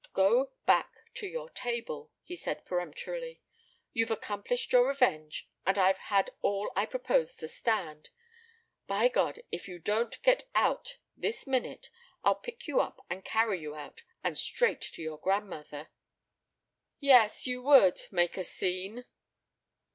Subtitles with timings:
[0.13, 3.39] "Go back to your table," he said peremptorily.
[3.93, 8.09] "You've accomplished your revenge and I've had all I propose to stand....
[8.87, 9.43] By God!
[9.51, 11.91] If you don't get out this minute
[12.23, 15.89] I'll pick you up and carry you out and straight to your grandmother."
[16.99, 19.05] "Yes you would make a scene."